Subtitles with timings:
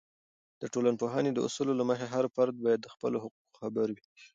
[0.61, 4.03] د ټولنپوهنې د اصولو له مخې، هر فرد باید د خپلو حقونو خبر وي.